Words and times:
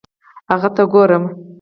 هغه 0.51 0.69
ته 0.75 0.83
ګورم 0.91 1.23